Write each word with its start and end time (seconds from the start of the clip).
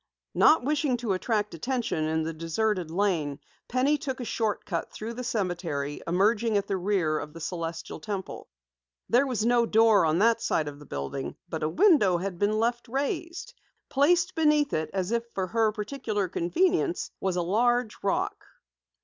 Not 0.33 0.63
wishing 0.63 0.97
to 0.97 1.13
attract 1.13 1.53
attention 1.53 2.05
in 2.05 2.23
the 2.23 2.33
deserted 2.33 2.89
lane, 2.89 3.37
Penny 3.67 3.99
took 3.99 4.19
a 4.19 4.25
short 4.25 4.65
cut 4.65 4.91
through 4.91 5.13
the 5.13 5.23
cemetery, 5.23 6.01
emerging 6.07 6.57
at 6.57 6.65
the 6.65 6.75
rear 6.75 7.19
of 7.19 7.33
the 7.33 7.39
Celestial 7.39 7.99
Temple. 7.99 8.49
There 9.09 9.27
was 9.27 9.45
no 9.45 9.67
door 9.67 10.07
on 10.07 10.17
that 10.17 10.41
side 10.41 10.67
of 10.67 10.79
the 10.79 10.87
building 10.87 11.35
but 11.47 11.61
a 11.61 11.69
window 11.69 12.17
had 12.17 12.39
been 12.39 12.59
left 12.59 12.87
raised. 12.87 13.53
Placed 13.89 14.33
beneath 14.33 14.73
it, 14.73 14.89
as 14.91 15.11
if 15.11 15.23
for 15.35 15.45
her 15.45 15.71
particular 15.71 16.27
convenience, 16.27 17.11
was 17.19 17.35
a 17.35 17.43
large 17.43 17.95
rock. 18.01 18.43